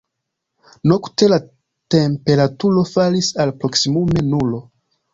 Nokte 0.91 1.29
la 1.33 1.39
temperaturo 1.97 2.89
falis 2.95 3.33
al 3.47 3.57
proksimume 3.63 4.29
nulo. 4.35 4.69